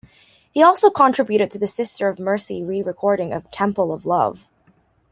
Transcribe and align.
He 0.51 0.63
also 0.63 0.89
contributed 0.89 1.51
to 1.51 1.59
The 1.59 1.67
Sisters 1.67 2.13
of 2.15 2.19
Mercy 2.19 2.63
re-recording 2.63 3.31
of 3.31 3.51
"Temple 3.51 3.91
of 3.93 4.03
Love". 4.03 4.47